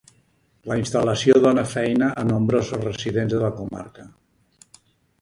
La 0.71 0.77
instal·lació 0.79 1.35
dóna 1.43 1.65
feina 1.75 2.09
a 2.23 2.25
nombrosos 2.31 2.83
residents 2.89 3.37
de 3.39 3.45
la 3.47 3.55
comarca. 3.63 4.11